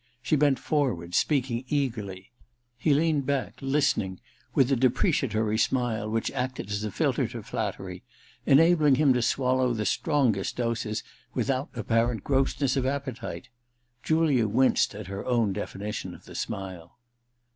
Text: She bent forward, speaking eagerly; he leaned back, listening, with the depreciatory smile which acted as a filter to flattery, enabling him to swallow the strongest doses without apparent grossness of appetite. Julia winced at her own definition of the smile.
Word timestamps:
She 0.23 0.35
bent 0.35 0.57
forward, 0.57 1.13
speaking 1.13 1.63
eagerly; 1.67 2.31
he 2.75 2.91
leaned 2.91 3.27
back, 3.27 3.57
listening, 3.61 4.19
with 4.55 4.69
the 4.69 4.75
depreciatory 4.75 5.59
smile 5.59 6.09
which 6.09 6.31
acted 6.31 6.71
as 6.71 6.83
a 6.83 6.89
filter 6.89 7.27
to 7.27 7.43
flattery, 7.43 8.01
enabling 8.47 8.95
him 8.95 9.13
to 9.13 9.21
swallow 9.21 9.73
the 9.73 9.85
strongest 9.85 10.55
doses 10.55 11.03
without 11.35 11.69
apparent 11.75 12.23
grossness 12.23 12.75
of 12.75 12.87
appetite. 12.87 13.49
Julia 14.01 14.47
winced 14.47 14.95
at 14.95 15.05
her 15.05 15.23
own 15.23 15.53
definition 15.53 16.15
of 16.15 16.25
the 16.25 16.33
smile. 16.33 16.97